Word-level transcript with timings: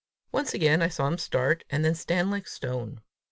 Once 0.31 0.51
again 0.55 0.81
I 0.81 0.87
saw 0.87 1.05
him 1.07 1.19
start, 1.19 1.63
and 1.69 1.85
then 1.85 1.93
stand 1.93 2.31
like 2.31 2.47
stone. 2.47 3.01